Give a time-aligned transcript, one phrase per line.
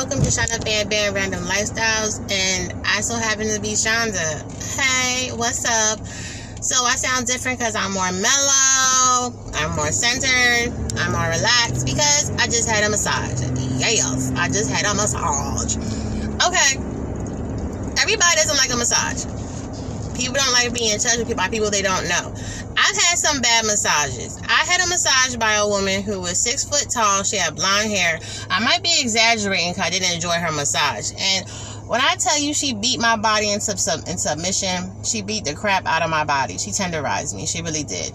[0.00, 4.40] welcome to Shanda Bam Bam Random Lifestyles, and I so happen to be Shanda.
[4.80, 6.00] Hey, what's up?
[6.64, 12.30] So I sound different because I'm more mellow, I'm more centered, I'm more relaxed because
[12.40, 13.44] I just had a massage.
[13.76, 15.76] Yes, I just had a massage.
[15.76, 16.80] Okay,
[18.00, 19.28] everybody doesn't like a massage.
[20.16, 22.32] People don't like being touched by people they don't know.
[22.80, 24.40] I've had some bad massages.
[24.48, 27.22] I had a massage by a woman who was six foot tall.
[27.24, 28.18] She had blonde hair.
[28.48, 31.12] I might be exaggerating because I didn't enjoy her massage.
[31.12, 31.46] And
[31.86, 35.54] when I tell you she beat my body into, sub- in submission, she beat the
[35.54, 36.56] crap out of my body.
[36.56, 37.44] She tenderized me.
[37.46, 38.12] She really did.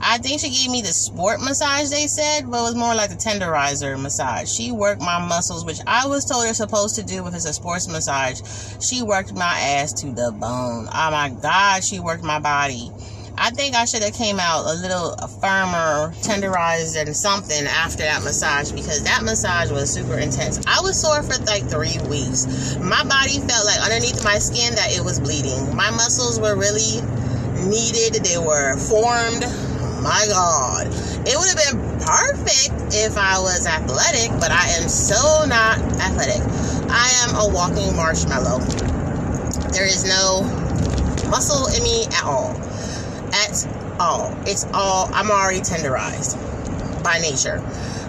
[0.00, 3.10] I think she gave me the sport massage, they said, but it was more like
[3.10, 4.48] the tenderizer massage.
[4.48, 7.52] She worked my muscles, which I was told you're supposed to do if it's a
[7.52, 8.40] sports massage.
[8.80, 10.86] She worked my ass to the bone.
[10.86, 12.92] Oh my God, she worked my body.
[13.38, 18.22] I think I should have came out a little firmer, tenderized, and something after that
[18.24, 20.58] massage because that massage was super intense.
[20.66, 22.76] I was sore for like three weeks.
[22.80, 25.76] My body felt like underneath my skin that it was bleeding.
[25.76, 27.04] My muscles were really
[27.68, 28.24] needed.
[28.24, 29.44] They were formed.
[30.00, 30.86] My God,
[31.26, 36.40] it would have been perfect if I was athletic, but I am so not athletic.
[36.88, 38.60] I am a walking marshmallow.
[39.72, 40.42] There is no
[41.28, 42.54] muscle in me at all
[43.44, 44.34] at all.
[44.46, 46.34] It's all, I'm already tenderized
[47.02, 47.62] by nature.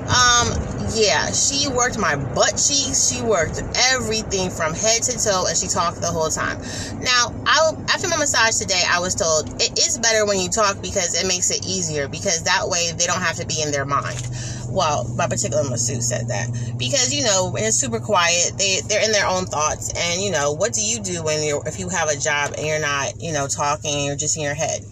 [0.07, 0.47] Um,
[0.95, 3.11] yeah, she worked my butt cheeks.
[3.11, 3.61] She worked
[3.91, 6.59] everything from head to toe, and she talked the whole time.
[7.03, 10.81] Now, I after my massage today, I was told it is better when you talk
[10.81, 13.85] because it makes it easier because that way they don't have to be in their
[13.85, 14.21] mind.
[14.69, 16.47] Well, my particular masseuse said that
[16.77, 20.31] because you know when it's super quiet, they they're in their own thoughts, and you
[20.31, 23.21] know what do you do when you're if you have a job and you're not
[23.21, 24.85] you know talking, you're just in your head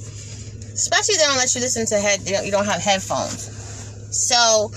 [0.76, 3.50] especially they don't let you listen to head you don't have headphones.
[4.12, 4.72] So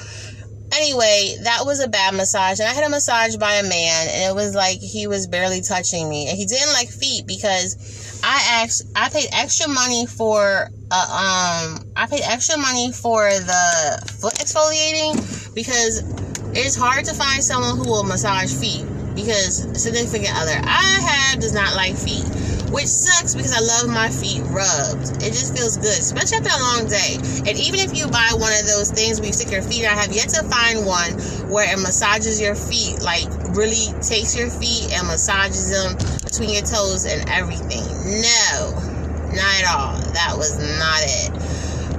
[0.77, 2.61] anyway that was a bad massage.
[2.61, 5.61] And i had a massage by a man and it was like he was barely
[5.61, 6.29] touching me.
[6.29, 11.93] And he didn't like feet because i asked i paid extra money for uh, um
[11.95, 16.03] i paid extra money for the foot exfoliating because
[16.57, 18.85] it's hard to find someone who will massage feet
[19.15, 20.55] because significant other.
[20.63, 22.25] I have does not like feet
[22.71, 25.23] which sucks because I love my feet rubbed.
[25.23, 27.17] It just feels good, especially after a long day.
[27.49, 29.95] And even if you buy one of those things where you stick your feet, I
[29.95, 31.13] have yet to find one
[31.49, 33.27] where it massages your feet, like
[33.57, 37.85] really takes your feet and massages them between your toes and everything.
[38.21, 38.75] No,
[39.33, 39.97] not at all.
[40.13, 41.38] That was not it.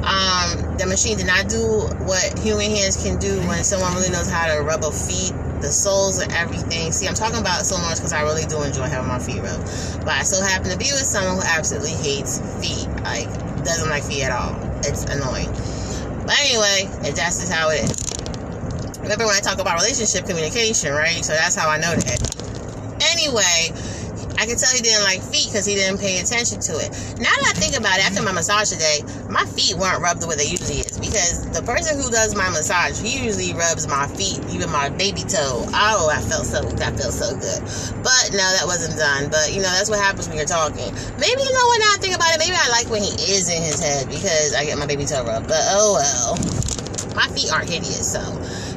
[0.04, 1.62] Um, the machine did not do
[2.06, 5.72] what human hands can do when someone really knows how to rub a feet the
[5.72, 6.92] soles and everything.
[6.92, 9.66] See, I'm talking about so much because I really do enjoy having my feet rubbed.
[10.06, 12.88] But I still happen to be with someone who absolutely hates feet.
[13.04, 13.28] Like,
[13.64, 14.56] doesn't like feet at all.
[14.88, 15.52] It's annoying.
[16.26, 19.00] But anyway, that's just how it is.
[19.02, 21.24] Remember when I talk about relationship communication, right?
[21.24, 22.20] So that's how I know that.
[23.12, 23.72] Anyway,
[24.40, 26.88] I can tell he didn't like feet because he didn't pay attention to it.
[27.20, 30.32] Now that I think about it, after my massage today, my feet weren't rubbed the
[30.32, 34.08] way they usually is because the person who does my massage, he usually rubs my
[34.16, 35.68] feet, even my baby toe.
[35.76, 37.60] Oh, I felt so that felt so good.
[38.00, 39.28] But no, that wasn't done.
[39.28, 40.88] But you know, that's what happens when you're talking.
[41.20, 43.52] Maybe you know what now I think about it, maybe I like when he is
[43.52, 45.52] in his head because I get my baby toe rubbed.
[45.52, 46.40] But oh well.
[47.12, 48.24] My feet aren't hideous, so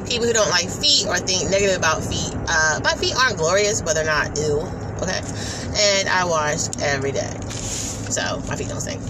[0.03, 3.79] people who don't like feet or think negative about feet, uh, my feet aren't glorious,
[3.79, 5.21] but they're not ew okay?
[5.75, 7.33] And I wash every day.
[7.49, 9.01] So my feet don't stink.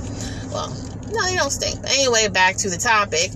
[0.52, 0.70] Well,
[1.12, 1.82] no, they don't stink.
[1.82, 3.32] But anyway, back to the topic.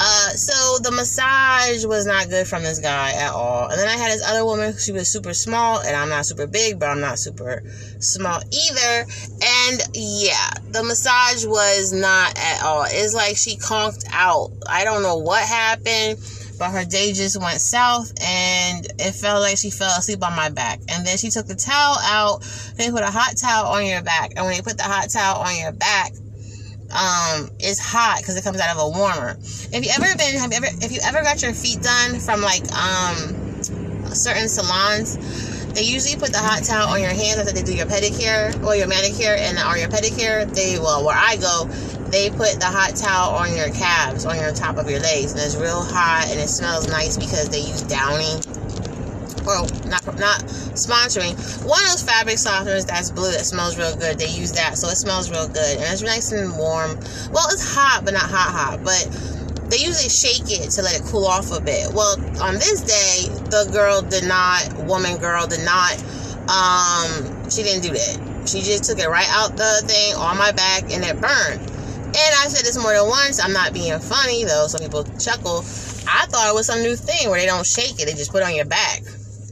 [0.00, 3.68] Uh, so the massage was not good from this guy at all.
[3.68, 6.46] And then I had this other woman, she was super small, and I'm not super
[6.46, 7.62] big, but I'm not super
[7.98, 9.06] small either.
[9.42, 12.84] And yeah, the massage was not at all.
[12.86, 14.52] It's like she conked out.
[14.68, 16.18] I don't know what happened
[16.58, 20.50] but her day just went south and it felt like she fell asleep on my
[20.50, 20.80] back.
[20.88, 22.42] And then she took the towel out,
[22.76, 24.32] they put a hot towel on your back.
[24.36, 26.12] And when they put the hot towel on your back,
[26.90, 29.36] um, it's hot because it comes out of a warmer.
[29.40, 32.40] If you ever been, have you ever, if you ever got your feet done from
[32.40, 33.62] like, um,
[34.14, 35.16] certain salons,
[35.74, 38.74] they usually put the hot towel on your hands after they do your pedicure or
[38.74, 40.52] your manicure and or your pedicure.
[40.52, 41.68] They well, where I go,
[42.10, 45.40] they put the hot towel on your calves, on your top of your legs, and
[45.40, 48.40] it's real hot and it smells nice because they use Downy.
[49.44, 50.40] Well, not not
[50.76, 51.32] sponsoring.
[51.64, 54.18] One of those fabric softeners that's blue that smells real good.
[54.18, 56.96] They use that, so it smells real good and it's nice and warm.
[57.32, 58.84] Well, it's hot, but not hot hot.
[58.84, 59.08] But
[59.70, 61.92] they usually shake it to let it cool off a bit.
[61.92, 65.92] Well, on this day, the girl did not, woman girl did not,
[66.48, 68.48] um, she didn't do that.
[68.48, 71.67] She just took it right out the thing on my back and it burned.
[72.08, 73.42] And I said this more than once.
[73.42, 74.66] I'm not being funny though.
[74.66, 75.58] Some people chuckle.
[76.08, 78.42] I thought it was some new thing where they don't shake it; they just put
[78.42, 79.02] it on your back.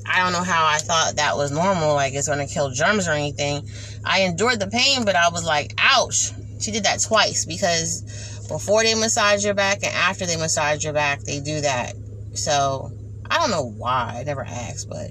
[0.08, 3.12] I don't know how I thought that was normal, like it's gonna kill germs or
[3.12, 3.69] anything.
[4.05, 6.32] I endured the pain, but I was like, ouch.
[6.61, 10.93] She did that twice because before they massage your back and after they massage your
[10.93, 11.94] back, they do that.
[12.35, 12.91] So
[13.29, 14.17] I don't know why.
[14.20, 15.11] I never asked, but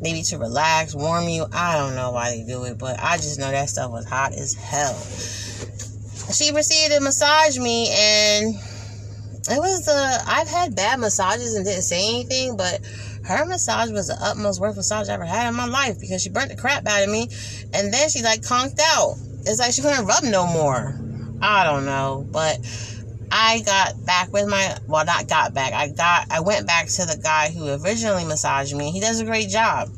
[0.00, 1.46] maybe to relax, warm you.
[1.52, 4.32] I don't know why they do it, but I just know that stuff was hot
[4.32, 4.94] as hell.
[6.32, 8.54] She proceeded to massage me, and
[9.50, 12.80] it was uh I've had bad massages and didn't say anything, but
[13.24, 16.28] her massage was the utmost worst massage I ever had in my life because she
[16.28, 17.28] burnt the crap out of me,
[17.72, 19.16] and then she like conked out.
[19.46, 21.00] It's like she couldn't rub no more.
[21.40, 22.58] I don't know, but
[23.30, 25.72] I got back with my well, not got back.
[25.72, 28.90] I got I went back to the guy who originally massaged me.
[28.90, 29.88] He does a great job.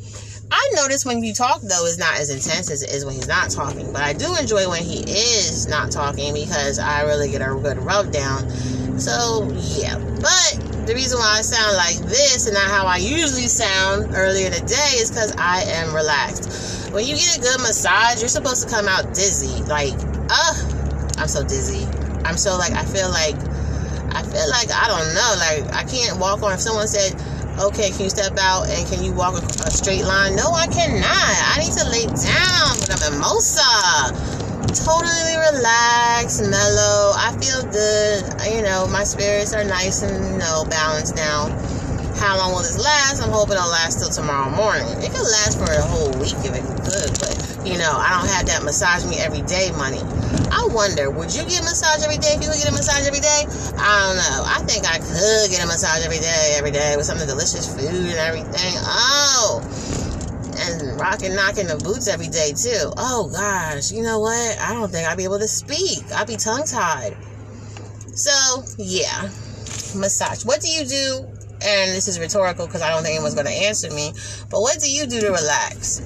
[0.51, 3.29] I notice when you talk though is not as intense as it is when he's
[3.29, 7.41] not talking, but I do enjoy when he is not talking because I really get
[7.41, 8.51] a good rub down.
[8.99, 13.47] So yeah, but the reason why I sound like this and not how I usually
[13.47, 16.91] sound earlier today is because I am relaxed.
[16.93, 19.95] When you get a good massage, you're supposed to come out dizzy, like
[20.31, 20.55] uh
[21.19, 21.87] I'm so dizzy.
[22.25, 23.37] I'm so like I feel like
[24.13, 25.31] I feel like I don't know.
[25.39, 26.53] Like I can't walk on.
[26.53, 27.15] If someone said,
[27.61, 31.05] "Okay, can you step out and can you walk a straight line?" No, I cannot.
[31.07, 32.81] I need to lay down.
[32.81, 34.13] But I'm mimosa.
[34.71, 37.13] Totally relaxed, mellow.
[37.17, 38.25] I feel good.
[38.55, 41.49] You know, my spirits are nice and you know balanced now.
[42.17, 43.23] How long will this last?
[43.23, 44.87] I'm hoping it'll last till tomorrow morning.
[45.03, 47.10] It could last for a whole week if it could, but
[47.65, 50.01] you know, I don't have that massage me every day money.
[50.51, 53.07] I wonder, would you get a massage every day if you could get a massage
[53.07, 53.45] every day?
[53.77, 54.41] I don't know.
[54.47, 57.89] I think I could get a massage every day, every day with some delicious food
[57.89, 58.73] and everything.
[58.85, 59.61] Oh,
[60.61, 62.93] and rocking, knocking the boots every day too.
[62.97, 64.59] Oh gosh, you know what?
[64.59, 66.05] I don't think I'd be able to speak.
[66.13, 67.17] I'd be tongue tied.
[68.15, 69.29] So yeah,
[69.97, 70.45] massage.
[70.45, 71.27] What do you do?
[71.63, 74.13] And this is rhetorical because I don't think anyone's going to answer me.
[74.49, 76.01] But what do you do to relax?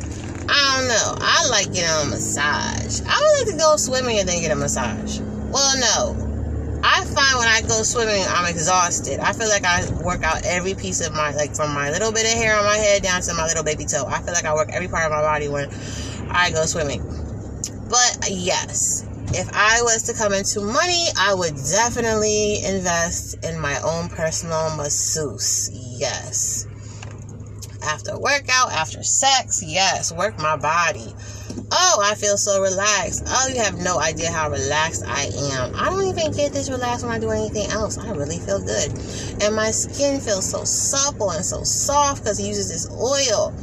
[0.57, 1.19] I don't know.
[1.21, 3.01] I like getting a massage.
[3.01, 5.19] I would like to go swimming and then get a massage.
[5.19, 6.81] Well, no.
[6.85, 9.19] I find when I go swimming, I'm exhausted.
[9.19, 12.25] I feel like I work out every piece of my, like from my little bit
[12.25, 14.05] of hair on my head down to my little baby toe.
[14.07, 15.69] I feel like I work every part of my body when
[16.31, 17.03] I go swimming.
[17.89, 23.81] But yes, if I was to come into money, I would definitely invest in my
[23.81, 25.71] own personal masseuse.
[25.99, 26.69] Yes
[27.85, 29.63] after workout, after sex.
[29.65, 31.15] Yes, work my body.
[31.71, 33.25] Oh, I feel so relaxed.
[33.27, 35.75] Oh, you have no idea how relaxed I am.
[35.75, 37.99] I don't even get this relaxed when I do anything else.
[37.99, 38.91] I really feel good.
[39.43, 43.55] And my skin feels so supple and so soft because he uses this oil.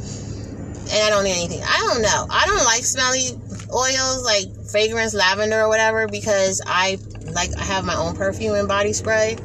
[0.92, 1.62] And I don't need anything.
[1.62, 2.26] I don't know.
[2.30, 3.38] I don't like smelly
[3.72, 6.98] oils like fragrance, lavender, or whatever because I
[7.32, 9.36] like I have my own perfume and body spray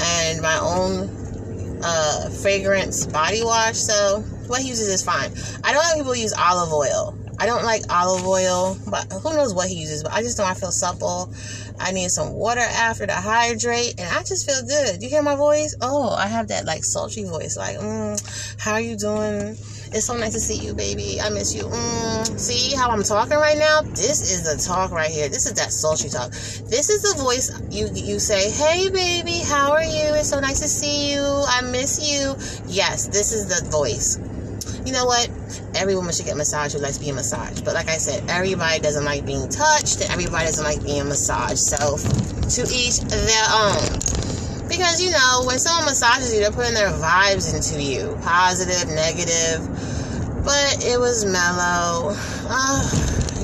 [0.00, 1.19] and my own
[1.82, 3.76] uh, fragrance body wash.
[3.76, 5.32] So what he uses is fine.
[5.64, 7.16] I don't know people use olive oil.
[7.38, 10.02] I don't like olive oil, but who knows what he uses.
[10.02, 11.32] But I just know I feel supple.
[11.78, 15.00] I need some water after to hydrate, and I just feel good.
[15.00, 15.74] Do you hear my voice?
[15.80, 19.56] Oh, I have that like sultry voice, like, mm, how are you doing?
[19.92, 21.20] It's so nice to see you, baby.
[21.20, 21.64] I miss you.
[21.64, 22.38] Mm.
[22.38, 23.80] See how I'm talking right now?
[23.82, 25.28] This is the talk right here.
[25.28, 26.30] This is that sultry talk.
[26.30, 30.14] This is the voice you you say, "Hey, baby, how are you?
[30.14, 31.22] It's so nice to see you.
[31.22, 32.36] I miss you."
[32.68, 34.20] Yes, this is the voice.
[34.86, 35.28] You know what?
[35.74, 37.64] Every woman should get massaged who likes being massaged.
[37.64, 41.58] But like I said, everybody doesn't like being touched, everybody doesn't like being massaged.
[41.58, 44.30] So, to each their own.
[44.70, 49.66] Because, you know, when someone massages you, they're putting their vibes into you positive, negative.
[50.50, 52.10] But it was mellow.
[52.10, 52.82] Oh, ah,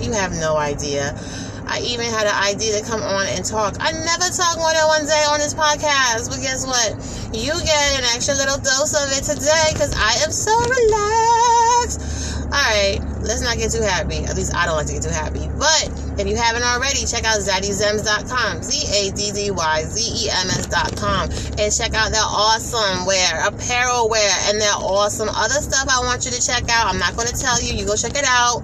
[0.03, 1.15] you have no idea.
[1.63, 3.77] I even had an idea to come on and talk.
[3.79, 6.99] I never talk more than one day on this podcast, but guess what?
[7.31, 12.43] You get an extra little dose of it today because I am so relaxed.
[12.47, 14.27] All right, let's not get too happy.
[14.27, 15.47] At least I don't like to get too happy.
[15.55, 15.87] But
[16.19, 18.63] if you haven't already, check out zaddyzems.com.
[18.63, 21.31] Z-A-D-D-Y-Z-E-M-S.com.
[21.61, 26.25] And check out their awesome wear, apparel wear, and their awesome other stuff I want
[26.25, 26.87] you to check out.
[26.87, 27.75] I'm not going to tell you.
[27.75, 28.63] You go check it out.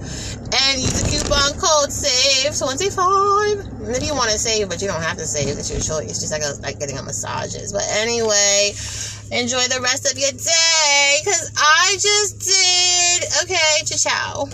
[0.52, 3.97] And use the coupon code SAVE25.
[3.97, 5.59] If you want to save, but you don't have to save.
[5.59, 6.09] It's your choice.
[6.11, 7.73] It's just like, a, like getting a massages.
[7.73, 8.73] But anyway,
[9.32, 13.25] enjoy the rest of your day because I just did.
[13.44, 14.49] Okay, ciao.